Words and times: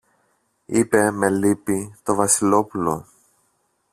είπε 0.65 1.11
με 1.11 1.29
λύπη 1.29 1.95
το 2.03 2.15
Βασιλόπουλο. 2.15 3.07